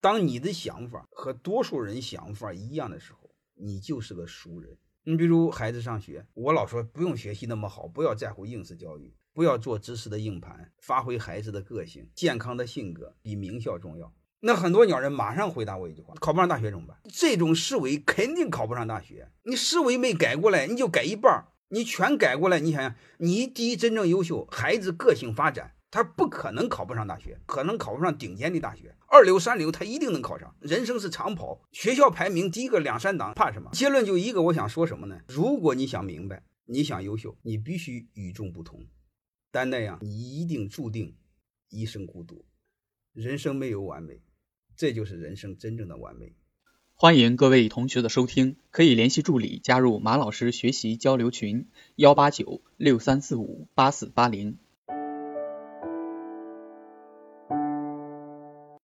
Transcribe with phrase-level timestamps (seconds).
[0.00, 4.78] 当你的想法和多数人想法一样的时候，你就是个熟人。
[5.04, 14.12] 你比如孩子上学，我老说不用学习那么好，不要在乎应试教育，不要做知识的硬盘，发挥孩子的个性，健康的性格比名校重要。
[14.40, 16.96] 那很多鸟人马上回答我一句话：考不上大学怎么办？
[17.12, 19.32] 这种思维肯定考不上大学。
[19.42, 30.54] 你思维没改过来，你就改一半你全改过来，你想想，你第一真正优秀，孩子个性发展，他不可能考不上大学，可能考不上顶尖的大学，二流三流他一定能考上。
[30.60, 33.70] 人生是长跑，学校排名第一个两三档，怕什么？
[33.72, 35.20] 结论就一个，我想说什么呢？
[35.28, 38.86] 如果你想明白，你想优秀，你必须与众不同，
[39.50, 41.16] 但那样你一定注定
[41.70, 42.44] 一生孤独。
[43.12, 44.20] 人生没有完美。
[44.76, 46.36] 这就是人生真正的完美。
[46.94, 54.58] 欢迎各位同学的收听，可以联系助理加入马老师学习交流群：幺八九六三四五八四八零。